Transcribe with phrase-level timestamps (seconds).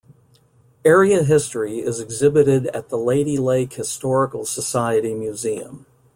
[0.83, 5.85] Area history is exhibited at the Lady Lake Historical Society Museum.